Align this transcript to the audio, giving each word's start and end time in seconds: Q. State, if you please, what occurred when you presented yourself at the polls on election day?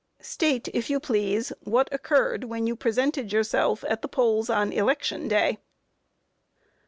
Q. 0.17 0.23
State, 0.25 0.67
if 0.73 0.89
you 0.89 0.99
please, 0.99 1.53
what 1.59 1.87
occurred 1.93 2.45
when 2.45 2.65
you 2.65 2.75
presented 2.75 3.31
yourself 3.31 3.83
at 3.87 4.01
the 4.01 4.07
polls 4.07 4.49
on 4.49 4.73
election 4.73 5.27
day? 5.27 5.59